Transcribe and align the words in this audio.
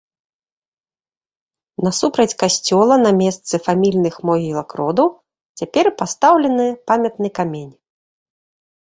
Насупраць 1.87 2.37
касцёла 2.43 2.95
на 3.05 3.11
месцы 3.19 3.55
фамільных 3.67 4.15
могілак 4.29 4.69
роду 4.79 5.05
цяпер 5.61 5.85
пастаўлены 5.99 6.65
памятны 6.93 7.27
камень. 7.41 7.69